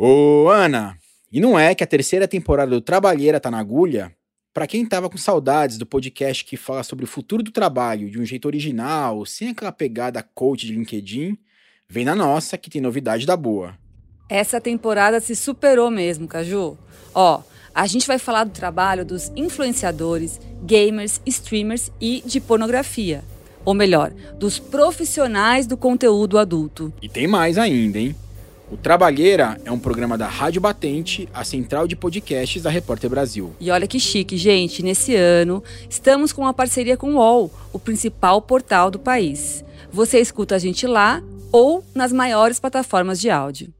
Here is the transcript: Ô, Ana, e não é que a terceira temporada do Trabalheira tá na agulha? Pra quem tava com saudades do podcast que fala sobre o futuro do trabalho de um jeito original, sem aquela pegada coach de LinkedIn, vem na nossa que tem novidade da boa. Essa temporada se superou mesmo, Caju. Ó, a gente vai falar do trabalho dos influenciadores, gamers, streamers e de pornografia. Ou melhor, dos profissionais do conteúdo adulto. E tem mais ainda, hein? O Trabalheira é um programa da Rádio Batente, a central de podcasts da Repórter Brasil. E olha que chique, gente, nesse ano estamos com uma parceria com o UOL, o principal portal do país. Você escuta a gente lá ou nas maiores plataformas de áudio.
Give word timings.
Ô, 0.00 0.48
Ana, 0.48 0.96
e 1.32 1.40
não 1.40 1.58
é 1.58 1.74
que 1.74 1.82
a 1.82 1.86
terceira 1.86 2.28
temporada 2.28 2.70
do 2.70 2.80
Trabalheira 2.80 3.40
tá 3.40 3.50
na 3.50 3.58
agulha? 3.58 4.14
Pra 4.54 4.64
quem 4.64 4.86
tava 4.86 5.10
com 5.10 5.18
saudades 5.18 5.76
do 5.76 5.84
podcast 5.84 6.44
que 6.44 6.56
fala 6.56 6.84
sobre 6.84 7.04
o 7.04 7.08
futuro 7.08 7.42
do 7.42 7.50
trabalho 7.50 8.08
de 8.08 8.16
um 8.16 8.24
jeito 8.24 8.46
original, 8.46 9.26
sem 9.26 9.48
aquela 9.48 9.72
pegada 9.72 10.22
coach 10.22 10.64
de 10.64 10.72
LinkedIn, 10.72 11.36
vem 11.88 12.04
na 12.04 12.14
nossa 12.14 12.56
que 12.56 12.70
tem 12.70 12.80
novidade 12.80 13.26
da 13.26 13.36
boa. 13.36 13.76
Essa 14.28 14.60
temporada 14.60 15.18
se 15.18 15.34
superou 15.34 15.90
mesmo, 15.90 16.28
Caju. 16.28 16.78
Ó, 17.12 17.42
a 17.74 17.86
gente 17.88 18.06
vai 18.06 18.20
falar 18.20 18.44
do 18.44 18.52
trabalho 18.52 19.04
dos 19.04 19.32
influenciadores, 19.34 20.40
gamers, 20.62 21.20
streamers 21.26 21.90
e 22.00 22.22
de 22.24 22.40
pornografia. 22.40 23.24
Ou 23.64 23.74
melhor, 23.74 24.12
dos 24.38 24.60
profissionais 24.60 25.66
do 25.66 25.76
conteúdo 25.76 26.38
adulto. 26.38 26.92
E 27.02 27.08
tem 27.08 27.26
mais 27.26 27.58
ainda, 27.58 27.98
hein? 27.98 28.14
O 28.70 28.76
Trabalheira 28.76 29.58
é 29.64 29.72
um 29.72 29.78
programa 29.78 30.18
da 30.18 30.28
Rádio 30.28 30.60
Batente, 30.60 31.26
a 31.32 31.42
central 31.42 31.88
de 31.88 31.96
podcasts 31.96 32.62
da 32.62 32.68
Repórter 32.68 33.08
Brasil. 33.08 33.54
E 33.58 33.70
olha 33.70 33.86
que 33.86 33.98
chique, 33.98 34.36
gente, 34.36 34.82
nesse 34.82 35.16
ano 35.16 35.64
estamos 35.88 36.34
com 36.34 36.42
uma 36.42 36.52
parceria 36.52 36.94
com 36.94 37.14
o 37.14 37.16
UOL, 37.16 37.50
o 37.72 37.78
principal 37.78 38.42
portal 38.42 38.90
do 38.90 38.98
país. 38.98 39.64
Você 39.90 40.20
escuta 40.20 40.54
a 40.54 40.58
gente 40.58 40.86
lá 40.86 41.22
ou 41.50 41.82
nas 41.94 42.12
maiores 42.12 42.60
plataformas 42.60 43.18
de 43.18 43.30
áudio. 43.30 43.72